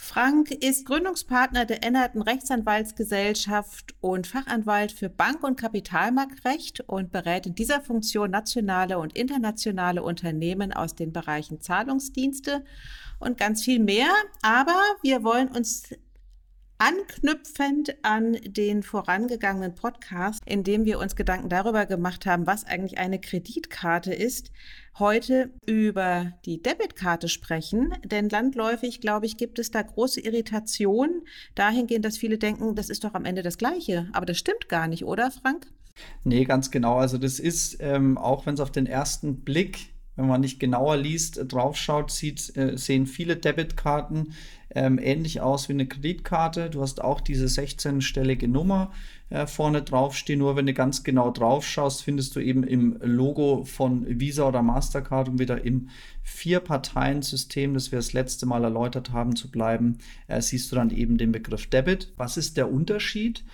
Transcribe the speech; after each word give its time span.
Frank 0.00 0.52
ist 0.52 0.86
Gründungspartner 0.86 1.64
der 1.64 1.82
Ennerten 1.82 2.22
Rechtsanwaltsgesellschaft 2.22 3.96
und 4.00 4.28
Fachanwalt 4.28 4.92
für 4.92 5.08
Bank- 5.10 5.42
und 5.42 5.58
Kapitalmarktrecht 5.60 6.80
und 6.86 7.10
berät 7.10 7.46
in 7.46 7.56
dieser 7.56 7.80
Funktion 7.80 8.30
nationale 8.30 8.98
und 9.00 9.16
internationale 9.16 10.04
Unternehmen 10.04 10.72
aus 10.72 10.94
den 10.94 11.12
Bereichen 11.12 11.60
Zahlungsdienste 11.60 12.64
und 13.18 13.38
ganz 13.38 13.64
viel 13.64 13.80
mehr. 13.80 14.08
Aber 14.40 14.80
wir 15.02 15.24
wollen 15.24 15.48
uns 15.48 15.90
anknüpfend 16.78 17.96
an 18.02 18.38
den 18.42 18.82
vorangegangenen 18.82 19.74
Podcast, 19.74 20.40
in 20.46 20.62
dem 20.62 20.84
wir 20.84 20.98
uns 20.98 21.16
Gedanken 21.16 21.48
darüber 21.48 21.86
gemacht 21.86 22.24
haben, 22.24 22.46
was 22.46 22.64
eigentlich 22.64 22.98
eine 22.98 23.20
Kreditkarte 23.20 24.14
ist, 24.14 24.52
heute 24.98 25.50
über 25.66 26.32
die 26.44 26.62
Debitkarte 26.62 27.28
sprechen. 27.28 27.94
Denn 28.04 28.28
landläufig, 28.28 29.00
glaube 29.00 29.26
ich, 29.26 29.36
gibt 29.36 29.58
es 29.58 29.70
da 29.70 29.82
große 29.82 30.20
Irritation 30.20 31.22
dahingehend, 31.54 32.04
dass 32.04 32.16
viele 32.16 32.38
denken, 32.38 32.76
das 32.76 32.90
ist 32.90 33.04
doch 33.04 33.14
am 33.14 33.24
Ende 33.24 33.42
das 33.42 33.58
Gleiche. 33.58 34.08
Aber 34.12 34.26
das 34.26 34.38
stimmt 34.38 34.68
gar 34.68 34.86
nicht, 34.86 35.04
oder 35.04 35.30
Frank? 35.30 35.66
Nee, 36.22 36.44
ganz 36.44 36.70
genau. 36.70 36.98
Also 36.98 37.18
das 37.18 37.40
ist, 37.40 37.78
ähm, 37.80 38.18
auch 38.18 38.46
wenn 38.46 38.54
es 38.54 38.60
auf 38.60 38.70
den 38.70 38.86
ersten 38.86 39.40
Blick 39.40 39.97
wenn 40.18 40.26
man 40.26 40.40
nicht 40.40 40.58
genauer 40.58 40.96
liest, 40.96 41.40
draufschaut, 41.46 42.10
sieht, 42.10 42.56
äh, 42.56 42.76
sehen 42.76 43.06
viele 43.06 43.36
Debitkarten 43.36 44.34
ähm, 44.74 44.98
ähnlich 44.98 45.40
aus 45.40 45.68
wie 45.68 45.74
eine 45.74 45.86
Kreditkarte. 45.86 46.70
Du 46.70 46.82
hast 46.82 47.00
auch 47.00 47.20
diese 47.20 47.46
16-stellige 47.46 48.48
Nummer 48.48 48.90
äh, 49.30 49.46
vorne 49.46 49.80
draufstehen. 49.80 50.40
Nur 50.40 50.56
wenn 50.56 50.66
du 50.66 50.74
ganz 50.74 51.04
genau 51.04 51.30
drauf 51.30 51.64
schaust, 51.64 52.02
findest 52.02 52.34
du 52.34 52.40
eben 52.40 52.64
im 52.64 52.98
Logo 53.00 53.64
von 53.64 54.20
Visa 54.20 54.48
oder 54.48 54.60
Mastercard, 54.60 55.28
um 55.28 55.38
wieder 55.38 55.64
im 55.64 55.88
Vier-Parteien-System, 56.24 57.74
das 57.74 57.92
wir 57.92 58.00
das 58.00 58.12
letzte 58.12 58.44
Mal 58.44 58.64
erläutert 58.64 59.12
haben, 59.12 59.36
zu 59.36 59.52
bleiben, 59.52 59.98
äh, 60.26 60.42
siehst 60.42 60.72
du 60.72 60.76
dann 60.76 60.90
eben 60.90 61.16
den 61.16 61.30
Begriff 61.30 61.68
Debit. 61.68 62.12
Was 62.16 62.36
ist 62.36 62.56
der 62.56 62.72
Unterschied? 62.72 63.44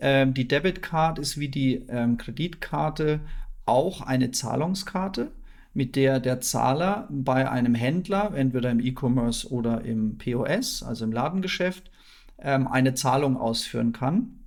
Ähm, 0.00 0.34
die 0.34 0.46
Debitcard 0.46 1.18
ist 1.18 1.38
wie 1.40 1.48
die 1.48 1.84
ähm, 1.88 2.16
Kreditkarte 2.16 3.20
auch 3.66 4.00
eine 4.00 4.30
Zahlungskarte 4.30 5.32
mit 5.74 5.96
der 5.96 6.20
der 6.20 6.40
Zahler 6.40 7.08
bei 7.10 7.50
einem 7.50 7.74
Händler, 7.74 8.32
entweder 8.34 8.70
im 8.70 8.80
E-Commerce 8.80 9.50
oder 9.50 9.82
im 9.82 10.18
POS, 10.18 10.82
also 10.82 11.04
im 11.04 11.12
Ladengeschäft, 11.12 11.90
ähm, 12.38 12.68
eine 12.68 12.94
Zahlung 12.94 13.36
ausführen 13.36 13.92
kann. 13.92 14.38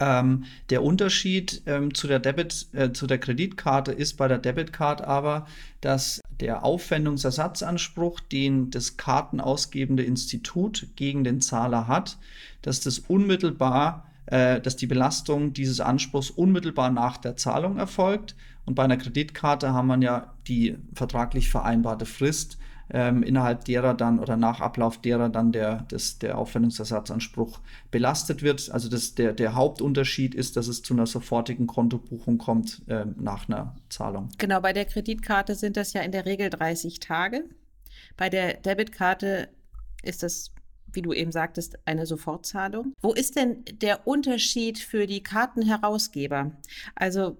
Ähm, 0.00 0.44
der 0.70 0.82
Unterschied 0.82 1.62
ähm, 1.66 1.92
zu 1.94 2.06
der 2.06 2.20
Debit, 2.20 2.68
äh, 2.72 2.92
zu 2.92 3.06
der 3.06 3.18
Kreditkarte 3.18 3.92
ist 3.92 4.16
bei 4.16 4.28
der 4.28 4.38
Debitcard 4.38 5.02
aber, 5.02 5.46
dass 5.82 6.22
der 6.40 6.64
Aufwendungsersatzanspruch, 6.64 8.20
den 8.20 8.70
das 8.70 8.96
kartenausgebende 8.96 10.02
Institut 10.02 10.88
gegen 10.96 11.22
den 11.22 11.42
Zahler 11.42 11.86
hat, 11.86 12.16
dass 12.62 12.80
das 12.80 12.98
unmittelbar, 12.98 14.09
äh, 14.30 14.60
dass 14.60 14.76
die 14.76 14.86
Belastung 14.86 15.52
dieses 15.52 15.80
Anspruchs 15.80 16.30
unmittelbar 16.30 16.90
nach 16.90 17.16
der 17.16 17.36
Zahlung 17.36 17.78
erfolgt 17.78 18.34
und 18.64 18.74
bei 18.74 18.84
einer 18.84 18.96
Kreditkarte 18.96 19.72
haben 19.72 19.88
wir 19.88 19.98
ja 19.98 20.34
die 20.46 20.76
vertraglich 20.94 21.50
vereinbarte 21.50 22.06
Frist, 22.06 22.58
ähm, 22.92 23.22
innerhalb 23.22 23.64
derer 23.64 23.94
dann 23.94 24.18
oder 24.18 24.36
nach 24.36 24.60
Ablauf 24.60 25.00
derer 25.00 25.28
dann 25.28 25.52
der, 25.52 25.82
des, 25.90 26.18
der 26.18 26.38
Aufwendungsersatzanspruch 26.38 27.60
belastet 27.90 28.42
wird. 28.42 28.70
Also 28.70 28.88
das, 28.88 29.14
der, 29.14 29.32
der 29.32 29.54
Hauptunterschied 29.54 30.34
ist, 30.34 30.56
dass 30.56 30.66
es 30.66 30.82
zu 30.82 30.94
einer 30.94 31.06
sofortigen 31.06 31.66
Kontobuchung 31.66 32.38
kommt 32.38 32.82
äh, 32.88 33.06
nach 33.16 33.48
einer 33.48 33.76
Zahlung. 33.88 34.28
Genau, 34.38 34.60
bei 34.60 34.72
der 34.72 34.84
Kreditkarte 34.84 35.54
sind 35.54 35.76
das 35.76 35.92
ja 35.92 36.02
in 36.02 36.12
der 36.12 36.26
Regel 36.26 36.50
30 36.50 37.00
Tage. 37.00 37.44
Bei 38.16 38.28
der 38.28 38.54
Debitkarte 38.54 39.48
ist 40.02 40.22
das 40.22 40.52
wie 40.92 41.02
du 41.02 41.12
eben 41.12 41.32
sagtest, 41.32 41.78
eine 41.84 42.06
Sofortzahlung. 42.06 42.92
Wo 43.00 43.12
ist 43.12 43.36
denn 43.36 43.64
der 43.72 44.06
Unterschied 44.06 44.78
für 44.78 45.06
die 45.06 45.22
Kartenherausgeber? 45.22 46.52
Also 46.94 47.38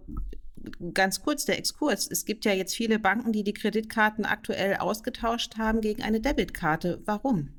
ganz 0.95 1.23
kurz 1.23 1.45
der 1.45 1.59
Exkurs. 1.59 2.09
Es 2.11 2.25
gibt 2.25 2.45
ja 2.45 2.53
jetzt 2.53 2.75
viele 2.75 2.99
Banken, 2.99 3.33
die 3.33 3.45
die 3.45 3.55
Kreditkarten 3.55 4.25
aktuell 4.25 4.77
ausgetauscht 4.77 5.59
haben 5.59 5.81
gegen 5.81 6.03
eine 6.03 6.21
Debitkarte. 6.21 7.01
Warum? 7.05 7.51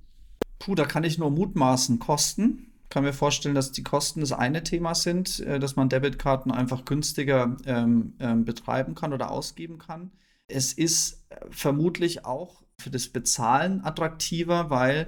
Puh, 0.60 0.76
da 0.76 0.86
kann 0.86 1.04
ich 1.04 1.18
nur 1.18 1.32
mutmaßen. 1.32 2.00
Kosten. 2.00 2.68
Kann 2.90 3.04
mir 3.04 3.14
vorstellen, 3.14 3.56
dass 3.56 3.72
die 3.72 3.84
Kosten 3.84 4.20
das 4.20 4.34
eine 4.34 4.64
Thema 4.64 4.96
sind, 4.96 5.40
äh, 5.40 5.60
dass 5.60 5.76
man 5.76 5.90
Debitkarten 5.90 6.52
einfach 6.52 6.86
günstiger 6.86 7.56
ähm, 7.66 8.14
ähm, 8.20 8.46
betreiben 8.46 8.96
kann 8.96 9.14
oder 9.14 9.32
ausgeben 9.32 9.78
kann. 9.78 10.12
Es 10.48 10.74
ist 10.74 11.24
äh, 11.30 11.38
vermutlich 11.50 12.26
auch 12.26 12.64
für 12.80 12.90
das 12.90 13.08
Bezahlen 13.08 13.84
attraktiver, 13.84 14.70
weil 14.70 15.08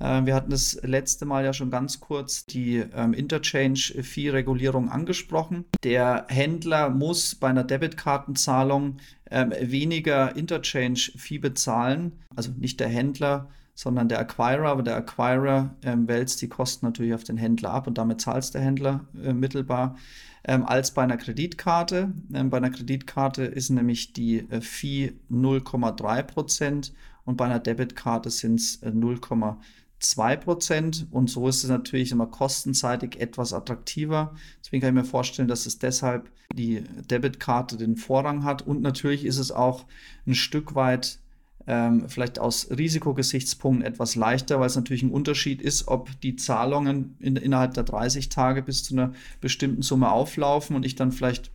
wir 0.00 0.34
hatten 0.34 0.50
das 0.50 0.80
letzte 0.82 1.26
Mal 1.26 1.44
ja 1.44 1.52
schon 1.52 1.70
ganz 1.70 2.00
kurz 2.00 2.46
die 2.46 2.78
ähm, 2.78 3.12
Interchange-Fee-Regulierung 3.12 4.88
angesprochen. 4.88 5.66
Der 5.84 6.26
Händler 6.28 6.88
muss 6.88 7.34
bei 7.34 7.48
einer 7.48 7.64
Debitkartenzahlung 7.64 8.96
ähm, 9.30 9.52
weniger 9.60 10.34
Interchange-Fee 10.36 11.38
bezahlen, 11.38 12.12
also 12.34 12.50
nicht 12.58 12.80
der 12.80 12.88
Händler, 12.88 13.50
sondern 13.74 14.08
der 14.08 14.20
Acquirer. 14.20 14.68
Aber 14.68 14.82
der 14.82 14.96
Acquirer 14.96 15.74
ähm, 15.82 16.08
wälzt 16.08 16.42
die 16.42 16.48
Kosten 16.48 16.86
natürlich 16.86 17.14
auf 17.14 17.24
den 17.24 17.36
Händler 17.36 17.70
ab 17.70 17.86
und 17.86 17.98
damit 17.98 18.20
zahlt 18.20 18.52
der 18.54 18.60
Händler 18.60 19.06
äh, 19.22 19.32
mittelbar. 19.32 19.96
Ähm, 20.44 20.64
als 20.64 20.92
bei 20.92 21.02
einer 21.02 21.18
Kreditkarte. 21.18 22.12
Ähm, 22.32 22.50
bei 22.50 22.56
einer 22.56 22.70
Kreditkarte 22.70 23.44
ist 23.44 23.70
nämlich 23.70 24.12
die 24.12 24.50
äh, 24.50 24.60
Fee 24.60 25.12
0,3 25.30 26.22
Prozent 26.22 26.92
und 27.24 27.36
bei 27.36 27.44
einer 27.44 27.58
Debitkarte 27.58 28.30
sind 28.30 28.60
es 28.60 28.82
äh, 28.82 28.88
0,3 28.88 29.56
2% 30.00 31.10
und 31.10 31.28
so 31.28 31.48
ist 31.48 31.62
es 31.62 31.70
natürlich 31.70 32.12
immer 32.12 32.26
kostenseitig 32.26 33.20
etwas 33.20 33.52
attraktiver. 33.52 34.34
Deswegen 34.64 34.80
kann 34.80 34.96
ich 34.96 35.02
mir 35.02 35.08
vorstellen, 35.08 35.48
dass 35.48 35.66
es 35.66 35.78
deshalb 35.78 36.30
die 36.54 36.82
Debitkarte 37.10 37.76
den 37.76 37.96
Vorrang 37.96 38.44
hat 38.44 38.62
und 38.66 38.80
natürlich 38.80 39.24
ist 39.24 39.38
es 39.38 39.52
auch 39.52 39.84
ein 40.26 40.34
Stück 40.34 40.74
weit 40.74 41.18
ähm, 41.66 42.08
vielleicht 42.08 42.38
aus 42.38 42.70
Risikogesichtspunkten 42.70 43.84
etwas 43.84 44.16
leichter, 44.16 44.58
weil 44.58 44.66
es 44.66 44.76
natürlich 44.76 45.02
ein 45.02 45.10
Unterschied 45.10 45.60
ist, 45.60 45.88
ob 45.88 46.20
die 46.20 46.36
Zahlungen 46.36 47.16
in, 47.20 47.36
innerhalb 47.36 47.74
der 47.74 47.84
30 47.84 48.30
Tage 48.30 48.62
bis 48.62 48.82
zu 48.82 48.94
einer 48.94 49.12
bestimmten 49.40 49.82
Summe 49.82 50.10
auflaufen 50.10 50.74
und 50.74 50.86
ich 50.86 50.96
dann 50.96 51.12
vielleicht 51.12 51.50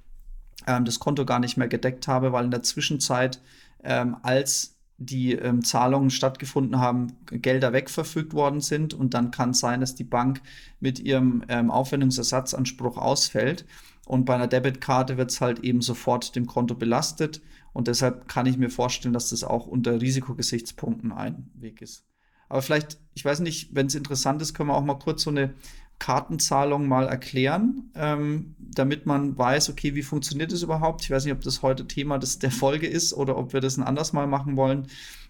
ähm, 0.67 0.85
das 0.85 0.99
Konto 0.99 1.25
gar 1.25 1.39
nicht 1.39 1.57
mehr 1.57 1.67
gedeckt 1.67 2.07
habe, 2.07 2.31
weil 2.31 2.45
in 2.45 2.51
der 2.51 2.63
Zwischenzeit 2.63 3.41
ähm, 3.83 4.17
als 4.21 4.74
die 4.97 5.33
ähm, 5.33 5.63
Zahlungen 5.63 6.09
stattgefunden 6.09 6.79
haben, 6.79 7.13
Gelder 7.25 7.73
wegverfügt 7.73 8.33
worden 8.33 8.61
sind 8.61 8.93
und 8.93 9.13
dann 9.13 9.31
kann 9.31 9.51
es 9.51 9.59
sein, 9.59 9.81
dass 9.81 9.95
die 9.95 10.03
Bank 10.03 10.41
mit 10.79 10.99
ihrem 10.99 11.43
ähm, 11.49 11.69
Aufwendungsersatzanspruch 11.69 12.97
ausfällt 12.97 13.65
und 14.05 14.25
bei 14.25 14.35
einer 14.35 14.47
Debitkarte 14.47 15.17
wird 15.17 15.31
es 15.31 15.41
halt 15.41 15.59
eben 15.59 15.81
sofort 15.81 16.35
dem 16.35 16.45
Konto 16.45 16.75
belastet 16.75 17.41
und 17.73 17.87
deshalb 17.87 18.27
kann 18.27 18.45
ich 18.45 18.57
mir 18.57 18.69
vorstellen, 18.69 19.13
dass 19.13 19.31
das 19.31 19.43
auch 19.43 19.67
unter 19.67 19.99
Risikogesichtspunkten 19.99 21.11
ein 21.11 21.49
Weg 21.55 21.81
ist. 21.81 22.05
Aber 22.47 22.61
vielleicht, 22.61 22.99
ich 23.15 23.25
weiß 23.25 23.39
nicht, 23.39 23.75
wenn 23.75 23.87
es 23.87 23.95
interessant 23.95 24.41
ist, 24.41 24.53
können 24.53 24.69
wir 24.69 24.75
auch 24.75 24.83
mal 24.83 24.99
kurz 24.99 25.23
so 25.23 25.29
eine 25.29 25.55
Kartenzahlung 25.99 26.87
mal 26.87 27.07
erklären, 27.07 27.91
ähm, 27.95 28.55
damit 28.59 29.05
man 29.05 29.37
weiß, 29.37 29.69
okay, 29.69 29.95
wie 29.95 30.03
funktioniert 30.03 30.51
das 30.51 30.61
überhaupt? 30.61 31.03
Ich 31.03 31.11
weiß 31.11 31.25
nicht, 31.25 31.33
ob 31.33 31.41
das 31.41 31.61
heute 31.61 31.87
Thema 31.87 32.17
des, 32.17 32.39
der 32.39 32.51
Folge 32.51 32.87
ist 32.87 33.13
oder 33.13 33.37
ob 33.37 33.53
wir 33.53 33.61
das 33.61 33.77
ein 33.77 33.83
anderes 33.83 34.13
Mal 34.13 34.27
machen 34.27 34.57
wollen. 34.57 34.87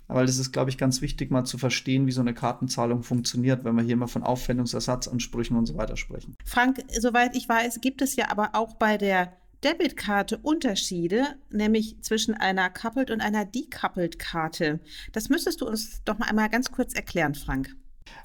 Aber 0.08 0.26
das 0.26 0.38
ist, 0.38 0.52
glaube 0.52 0.70
ich, 0.70 0.78
ganz 0.78 1.02
wichtig, 1.02 1.32
mal 1.32 1.46
zu 1.46 1.58
verstehen, 1.58 2.06
wie 2.06 2.12
so 2.12 2.22
eine 2.22 2.34
Kartenzahlung 2.34 3.04
funktioniert, 3.04 3.64
wenn 3.64 3.76
wir 3.76 3.84
hier 3.84 3.98
mal 3.98 4.08
von 4.08 4.24
Aufwendungsersatzansprüchen 4.24 5.58
und 5.58 5.66
so 5.66 5.78
weiter 5.78 5.98
sprechen. 5.98 6.36
Frank, 6.46 6.84
soweit 7.00 7.36
ich 7.36 7.50
weiß, 7.50 7.82
gibt 7.82 8.02
es 8.02 8.16
ja 8.16 8.30
aber 8.30 8.52
auch 8.54 8.76
bei 8.76 8.98
der 8.98 9.34
Debitkarte 9.64 10.38
Unterschiede, 10.38 11.24
nämlich 11.50 12.00
zwischen 12.02 12.36
einer 12.36 12.70
Coupled 12.70 13.10
und 13.10 13.22
einer 13.22 13.46
Decoupled 13.46 14.20
Karte. 14.20 14.80
Das 15.12 15.30
müsstest 15.30 15.62
du 15.62 15.68
uns 15.68 16.04
doch 16.04 16.20
mal 16.20 16.30
einmal 16.30 16.50
ganz 16.50 16.72
kurz 16.72 16.94
erklären, 16.94 17.34
Frank. 17.34 17.76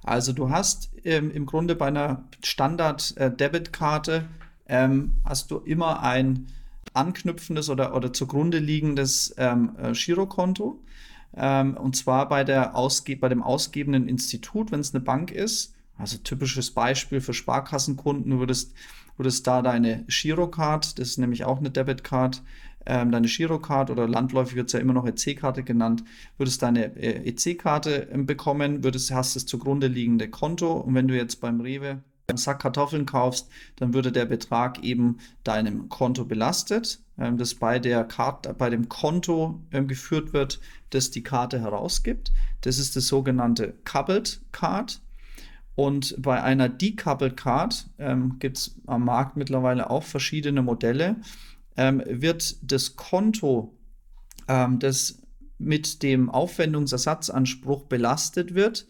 Also 0.03 0.33
du 0.33 0.51
hast 0.51 0.91
ähm, 1.05 1.31
im 1.31 1.47
Grunde 1.47 1.75
bei 1.75 1.89
einer 1.89 2.25
Standard-Debitkarte 2.43 4.29
äh, 4.67 4.85
ähm, 4.85 5.15
hast 5.25 5.51
du 5.51 5.59
immer 5.59 6.03
ein 6.03 6.47
anknüpfendes 6.95 7.71
oder, 7.71 7.95
oder 7.95 8.13
zugrunde 8.13 8.59
liegendes 8.59 9.35
ähm, 9.37 9.77
äh, 9.79 9.93
Girokonto. 9.93 10.81
Ähm, 11.37 11.77
und 11.77 11.97
zwar 11.97 12.29
bei, 12.29 12.45
der 12.45 12.75
Ausge 12.75 13.17
bei 13.17 13.29
dem 13.29 13.43
ausgebenden 13.43 14.09
Institut, 14.09 14.73
wenn 14.73 14.81
es 14.81 14.95
eine 14.95 15.03
Bank 15.03 15.31
ist. 15.31 15.75
Also 15.97 16.19
typisches 16.19 16.71
Beispiel 16.71 17.21
für 17.21 17.35
Sparkassenkunden, 17.35 18.31
du 18.31 18.39
würdest 18.39 18.73
würdest 19.21 19.47
da 19.47 19.61
deine 19.61 20.05
Girocard, 20.09 20.99
das 20.99 21.09
ist 21.09 21.19
nämlich 21.19 21.45
auch 21.45 21.59
eine 21.59 21.71
Debitcard, 21.71 22.43
ähm, 22.87 23.13
deine 23.13 23.29
Girocard 23.29 23.91
oder 23.91 24.09
landläufig 24.09 24.57
wird 24.57 24.69
es 24.69 24.73
ja 24.73 24.81
immer 24.81 24.93
noch 24.93 25.07
EC-Karte 25.07 25.63
genannt, 25.63 26.05
würdest 26.39 26.63
deine 26.63 26.97
äh, 26.97 27.29
EC-Karte 27.29 28.11
äh, 28.11 28.19
bekommen, 28.19 28.83
würdest, 28.85 29.13
hast 29.13 29.37
das 29.37 29.47
zugrunde 29.47 29.87
liegende 29.87 30.29
Konto 30.29 30.73
und 30.73 30.95
wenn 30.95 31.09
du 31.09 31.17
jetzt 31.17 31.41
beim 31.41 31.61
Rewe 31.61 32.03
einen 32.29 32.39
Sack 32.39 32.61
Kartoffeln 32.61 33.07
kaufst, 33.07 33.49
dann 33.77 33.93
würde 33.93 34.13
der 34.13 34.25
Betrag 34.25 34.83
eben 34.83 35.19
deinem 35.45 35.89
Konto 35.89 36.25
belastet, 36.25 37.01
ähm, 37.19 37.37
das 37.37 37.55
bei, 37.55 37.79
der 37.79 38.05
Karte, 38.05 38.55
bei 38.55 38.71
dem 38.71 38.89
Konto 38.89 39.61
ähm, 39.73 39.89
geführt 39.89 40.33
wird, 40.33 40.61
das 40.91 41.11
die 41.11 41.23
Karte 41.23 41.61
herausgibt. 41.61 42.33
Das 42.63 42.79
ist 42.79 42.97
das 42.97 43.07
sogenannte 43.09 43.75
Coupled 43.85 44.41
Card. 44.53 45.01
Und 45.77 46.15
bei 46.19 46.43
einer 46.43 46.69
Decoupled 46.69 47.37
Card 47.37 47.89
ähm, 47.99 48.39
gibt 48.39 48.59
es 48.59 48.77
am 48.87 49.05
Markt 49.05 49.37
mittlerweile 49.37 49.89
auch 49.89 50.03
verschiedene 50.03 50.63
Modelle 50.63 51.17
ähm, 51.81 52.03
wird 52.07 52.59
das 52.71 52.95
Konto, 52.97 53.75
ähm, 54.49 54.79
das 54.79 55.23
mit 55.57 56.03
dem 56.03 56.29
Aufwendungsersatzanspruch 56.29 57.85
belastet 57.85 58.55
wird, 58.55 58.87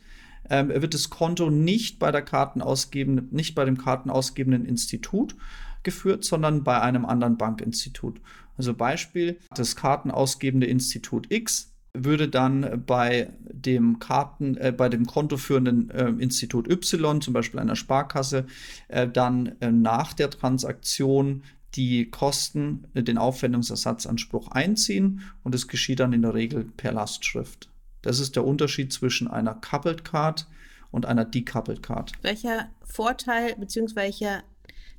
ähm, 0.51 0.71
wird 0.71 0.95
das 0.95 1.09
Konto 1.09 1.51
nicht 1.51 2.01
bei 2.01 2.11
der 2.11 2.23
Kartenausgebenden, 2.23 3.29
nicht 3.31 3.55
bei 3.55 3.65
dem 3.65 3.79
kartenausgebenden 3.79 4.65
Institut 4.65 5.37
geführt, 5.85 6.25
sondern 6.25 6.65
bei 6.65 6.81
einem 6.81 7.07
anderen 7.07 7.37
Bankinstitut. 7.37 8.21
Also 8.57 8.75
Beispiel, 8.75 9.39
das 9.55 9.77
kartenausgebende 9.77 10.67
Institut 10.67 11.31
X 11.31 11.73
würde 11.95 12.29
dann 12.29 12.83
bei 12.87 13.33
dem 13.41 14.01
Karten, 14.01 14.57
äh, 14.57 14.73
bei 14.77 14.89
dem 14.89 15.07
kontoführenden 15.07 15.91
äh, 15.91 16.09
Institut 16.09 16.69
Y, 16.69 17.21
zum 17.21 17.35
Beispiel 17.35 17.61
einer 17.61 17.77
Sparkasse, 17.77 18.47
äh, 18.89 19.09
dann 19.09 19.55
äh, 19.61 19.71
nach 19.71 20.13
der 20.13 20.31
Transaktion 20.31 21.45
die 21.75 22.11
Kosten, 22.11 22.87
äh, 22.94 23.02
den 23.02 23.19
Aufwendungsersatzanspruch 23.19 24.49
einziehen 24.49 25.22
und 25.43 25.55
es 25.55 25.69
geschieht 25.69 26.00
dann 26.00 26.12
in 26.12 26.22
der 26.22 26.34
Regel 26.34 26.64
per 26.64 26.93
Lastschrift. 26.93 27.69
Das 28.02 28.19
ist 28.19 28.37
der 28.37 28.44
Unterschied 28.44 28.93
zwischen 28.93 29.28
einer 29.28 29.55
Coupled 29.55 30.05
Card 30.05 30.46
und 30.90 31.06
einer 31.06 31.25
Decoupled 31.25 31.82
Card. 31.82 32.12
Welcher 32.22 32.69
Vorteil 32.82 33.55
bzw. 33.56 34.40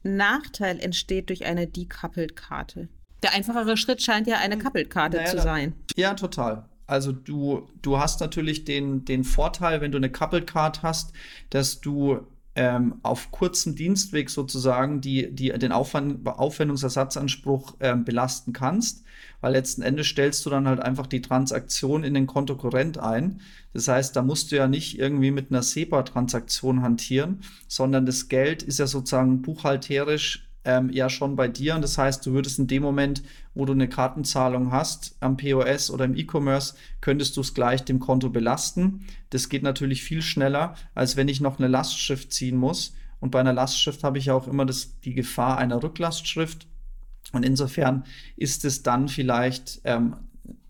Nachteil 0.03 0.79
entsteht 0.79 1.29
durch 1.29 1.45
eine 1.45 1.67
Decoupled 1.67 2.35
Karte? 2.35 2.87
Der 3.23 3.33
einfachere 3.33 3.77
Schritt 3.77 4.01
scheint 4.01 4.27
ja 4.27 4.37
eine 4.37 4.57
Coupled 4.57 4.89
Karte 4.89 5.17
naja, 5.17 5.29
zu 5.29 5.41
sein. 5.41 5.73
Ja, 5.95 6.13
total. 6.13 6.65
Also 6.87 7.11
du, 7.11 7.69
du 7.81 7.99
hast 7.99 8.19
natürlich 8.19 8.65
den, 8.65 9.05
den 9.05 9.23
Vorteil, 9.23 9.81
wenn 9.81 9.91
du 9.91 9.97
eine 9.97 10.11
Coupled 10.11 10.47
Card 10.47 10.83
hast, 10.83 11.13
dass 11.49 11.81
du 11.81 12.27
ähm, 12.55 12.95
auf 13.01 13.31
kurzem 13.31 13.75
Dienstweg 13.75 14.29
sozusagen 14.29 14.99
die, 14.99 15.31
die, 15.33 15.49
den 15.49 15.71
Aufwand, 15.71 16.27
Aufwendungsersatzanspruch 16.27 17.75
ähm, 17.79 18.03
belasten 18.03 18.51
kannst, 18.51 19.03
weil 19.39 19.53
letzten 19.53 19.81
Endes 19.81 20.07
stellst 20.07 20.45
du 20.45 20.49
dann 20.49 20.67
halt 20.67 20.81
einfach 20.81 21.07
die 21.07 21.21
Transaktion 21.21 22.03
in 22.03 22.13
den 22.13 22.27
Kontokorrent 22.27 22.97
ein. 22.97 23.39
Das 23.73 23.87
heißt, 23.87 24.15
da 24.15 24.21
musst 24.21 24.51
du 24.51 24.57
ja 24.57 24.67
nicht 24.67 24.99
irgendwie 24.99 25.31
mit 25.31 25.49
einer 25.49 25.63
SEPA-Transaktion 25.63 26.81
hantieren, 26.81 27.41
sondern 27.67 28.05
das 28.05 28.27
Geld 28.27 28.63
ist 28.63 28.79
ja 28.79 28.87
sozusagen 28.87 29.41
buchhalterisch 29.41 30.50
ähm, 30.63 30.89
ja 30.91 31.09
schon 31.09 31.35
bei 31.35 31.47
dir. 31.47 31.75
Und 31.75 31.81
das 31.81 31.97
heißt, 31.97 32.25
du 32.25 32.33
würdest 32.33 32.59
in 32.59 32.67
dem 32.67 32.83
Moment, 32.83 33.23
wo 33.53 33.65
du 33.65 33.73
eine 33.73 33.89
Kartenzahlung 33.89 34.71
hast 34.71 35.15
am 35.19 35.37
POS 35.37 35.89
oder 35.89 36.05
im 36.05 36.15
E-Commerce, 36.15 36.75
könntest 37.01 37.37
du 37.37 37.41
es 37.41 37.53
gleich 37.53 37.83
dem 37.83 37.99
Konto 37.99 38.29
belasten. 38.29 39.05
Das 39.29 39.49
geht 39.49 39.63
natürlich 39.63 40.03
viel 40.03 40.21
schneller, 40.21 40.75
als 40.93 41.15
wenn 41.15 41.27
ich 41.27 41.41
noch 41.41 41.57
eine 41.57 41.67
Lastschrift 41.67 42.31
ziehen 42.31 42.57
muss. 42.57 42.93
Und 43.19 43.31
bei 43.31 43.39
einer 43.39 43.53
Lastschrift 43.53 44.03
habe 44.03 44.17
ich 44.17 44.25
ja 44.25 44.33
auch 44.33 44.47
immer 44.47 44.65
das, 44.65 44.99
die 45.01 45.13
Gefahr 45.13 45.57
einer 45.57 45.81
Rücklastschrift. 45.81 46.67
Und 47.33 47.45
insofern 47.45 48.03
ist 48.35 48.65
es 48.65 48.83
dann 48.83 49.07
vielleicht, 49.07 49.81
ähm, 49.83 50.15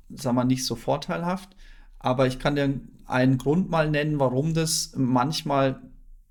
sagen 0.10 0.36
wir, 0.36 0.44
nicht 0.44 0.66
so 0.66 0.76
vorteilhaft. 0.76 1.56
Aber 2.00 2.28
ich 2.28 2.40
kann 2.40 2.56
dir 2.56 2.80
einen 3.06 3.38
Grund 3.38 3.70
mal 3.70 3.90
nennen, 3.90 4.20
warum 4.20 4.54
das 4.54 4.94
manchmal 4.96 5.82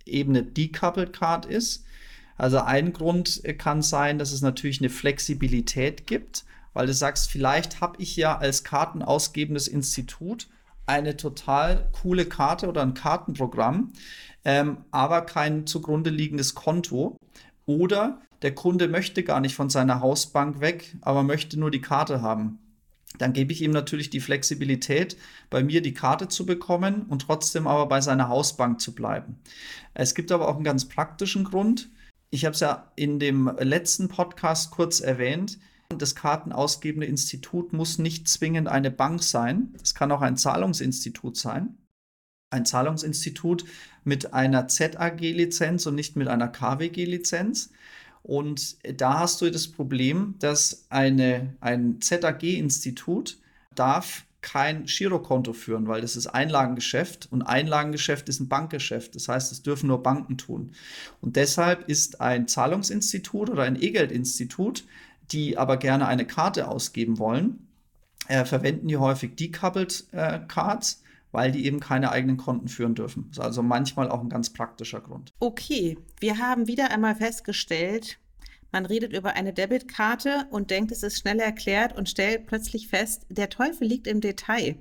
eben 0.05 0.31
eine 0.31 0.43
Decoupled 0.43 1.13
Card 1.13 1.47
ist 1.47 1.85
also 2.41 2.61
ein 2.61 2.95
Grund 2.95 3.43
kann 3.59 3.83
sein, 3.83 4.19
dass 4.19 4.33
es 4.33 4.41
natürlich 4.41 4.81
eine 4.81 4.89
Flexibilität 4.89 6.07
gibt, 6.07 6.47
weil 6.73 6.87
du 6.87 6.95
sagst, 6.95 7.31
vielleicht 7.31 7.83
habe 7.83 8.01
ich 8.01 8.17
ja 8.17 8.39
als 8.39 8.65
kartenausgebendes 8.65 9.69
Institut 9.69 10.49
eine 10.87 11.19
total 11.19 11.91
coole 11.93 12.25
Karte 12.25 12.67
oder 12.67 12.81
ein 12.81 12.95
Kartenprogramm, 12.95 13.93
ähm, 14.47 14.79
aber 14.91 15.21
kein 15.27 15.67
zugrunde 15.67 16.09
liegendes 16.09 16.55
Konto. 16.55 17.19
Oder 17.67 18.23
der 18.41 18.55
Kunde 18.55 18.89
möchte 18.89 19.23
gar 19.23 19.41
nicht 19.41 19.55
von 19.55 19.69
seiner 19.69 20.01
Hausbank 20.01 20.61
weg, 20.61 20.97
aber 21.03 21.23
möchte 21.23 21.61
nur 21.61 21.71
die 21.71 21.83
Karte 21.83 22.23
haben. 22.23 22.59
Dann 23.19 23.35
gebe 23.35 23.53
ich 23.53 23.61
ihm 23.61 23.73
natürlich 23.73 24.09
die 24.09 24.21
Flexibilität, 24.21 25.19
bei 25.51 25.63
mir 25.63 25.83
die 25.83 25.93
Karte 25.93 26.29
zu 26.29 26.47
bekommen 26.47 27.03
und 27.03 27.21
trotzdem 27.21 27.67
aber 27.67 27.85
bei 27.85 28.01
seiner 28.01 28.31
Hausbank 28.31 28.81
zu 28.81 28.95
bleiben. 28.95 29.39
Es 29.93 30.15
gibt 30.15 30.33
aber 30.33 30.49
auch 30.49 30.55
einen 30.55 30.65
ganz 30.65 30.89
praktischen 30.89 31.45
Grund 31.45 31.91
ich 32.31 32.45
habe 32.45 32.55
es 32.55 32.61
ja 32.61 32.91
in 32.97 33.19
dem 33.19 33.51
letzten 33.59 34.09
Podcast 34.09 34.71
kurz 34.71 35.01
erwähnt, 35.01 35.59
das 35.89 36.15
kartenausgebende 36.15 37.07
Institut 37.07 37.73
muss 37.73 37.99
nicht 37.99 38.29
zwingend 38.29 38.69
eine 38.69 38.93
Bank 38.93 39.23
sein. 39.23 39.75
Es 39.83 39.95
kann 39.95 40.13
auch 40.13 40.21
ein 40.21 40.37
Zahlungsinstitut 40.37 41.37
sein. 41.37 41.77
Ein 42.51 42.65
Zahlungsinstitut 42.65 43.65
mit 44.05 44.33
einer 44.33 44.69
ZAG-Lizenz 44.69 45.87
und 45.87 45.97
nicht 45.97 46.17
mit 46.17 46.29
einer 46.29 46.49
KWG-Lizenz. 46.49 47.71
Und 48.23 48.77
da 49.01 49.21
hast 49.21 49.41
du 49.41 49.51
das 49.51 49.69
Problem, 49.69 50.37
dass 50.39 50.87
eine, 50.91 51.57
ein 51.61 52.01
ZAG-Institut 52.01 53.39
darf 53.75 54.25
kein 54.43 54.85
Girokonto 54.85 55.53
führen, 55.53 55.87
weil 55.87 56.01
das 56.01 56.17
ist 56.17 56.27
Einlagengeschäft 56.27 57.29
und 57.31 57.43
Einlagengeschäft 57.43 58.29
ist 58.29 58.41
ein 58.41 58.49
Bankgeschäft. 58.49 59.15
Das 59.15 59.29
heißt, 59.29 59.51
das 59.51 59.63
dürfen 59.63 59.89
nur 59.89 60.03
Banken 60.03 60.39
tun. 60.39 60.73
Und 61.21 61.37
deshalb 61.37 61.89
ist 61.89 62.21
ein 62.21 62.49
Zahlungsinstitut 62.49 63.51
oder 63.51 63.65
ein 63.65 63.81
E-Geldinstitut, 63.81 64.85
die 65.33 65.59
aber 65.59 65.77
gerne 65.77 66.07
eine 66.07 66.27
Karte 66.27 66.69
ausgeben 66.69 67.19
wollen, 67.19 67.67
äh, 68.29 68.45
verwenden 68.45 68.89
die 68.89 68.97
häufig 68.97 69.37
Decoupled 69.37 70.07
äh, 70.13 70.41
Cards, 70.49 71.03
weil 71.33 71.53
die 71.53 71.65
eben 71.67 71.81
keine 71.81 72.11
eigenen 72.11 72.37
Konten 72.37 72.69
führen 72.69 72.95
dürfen. 72.95 73.27
Das 73.29 73.39
ist 73.39 73.45
also 73.45 73.63
manchmal 73.63 74.11
auch 74.11 74.21
ein 74.21 74.29
ganz 74.29 74.51
praktischer 74.51 75.01
Grund. 75.01 75.33
Okay, 75.39 75.99
wir 76.19 76.39
haben 76.39 76.67
wieder 76.67 76.91
einmal 76.91 77.15
festgestellt, 77.15 78.19
man 78.73 78.87
redet 78.87 79.13
über 79.13 79.35
eine 79.35 79.53
Debitkarte 79.53 80.47
und 80.51 80.71
denkt, 80.71 80.93
es 80.93 81.03
ist 81.03 81.19
schnell 81.19 81.41
erklärt 81.41 81.97
und 81.97 82.09
stellt 82.09 82.47
plötzlich 82.47 82.89
fest, 82.89 83.27
der 83.29 83.49
Teufel 83.49 83.87
liegt 83.87 84.07
im 84.07 84.21
Detail. 84.21 84.77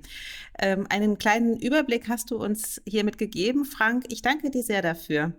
Ähm, 0.58 0.86
einen 0.88 1.18
kleinen 1.18 1.58
Überblick 1.58 2.08
hast 2.08 2.30
du 2.30 2.36
uns 2.36 2.80
hiermit 2.86 3.18
gegeben, 3.18 3.64
Frank. 3.64 4.04
Ich 4.08 4.22
danke 4.22 4.50
dir 4.50 4.62
sehr 4.62 4.82
dafür. 4.82 5.32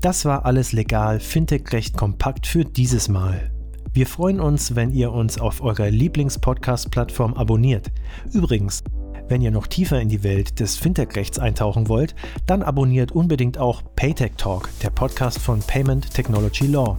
Das 0.00 0.24
war 0.24 0.44
alles 0.46 0.72
legal, 0.72 1.20
Fintech-Recht 1.20 1.96
kompakt 1.96 2.46
für 2.46 2.64
dieses 2.64 3.08
Mal. 3.08 3.52
Wir 3.94 4.06
freuen 4.06 4.40
uns, 4.40 4.74
wenn 4.74 4.90
ihr 4.90 5.12
uns 5.12 5.38
auf 5.38 5.60
eurer 5.60 5.90
Lieblings-Podcast-Plattform 5.90 7.34
abonniert. 7.34 7.92
Übrigens, 8.32 8.82
wenn 9.28 9.42
ihr 9.42 9.50
noch 9.50 9.66
tiefer 9.66 10.00
in 10.00 10.08
die 10.08 10.22
Welt 10.24 10.60
des 10.60 10.76
Fintech-Rechts 10.76 11.38
eintauchen 11.38 11.88
wollt, 11.88 12.14
dann 12.46 12.62
abonniert 12.62 13.12
unbedingt 13.12 13.58
auch 13.58 13.82
Paytech 13.94 14.32
Talk, 14.36 14.70
der 14.82 14.90
Podcast 14.90 15.38
von 15.38 15.60
Payment 15.60 16.12
Technology 16.12 16.66
Law. 16.66 16.98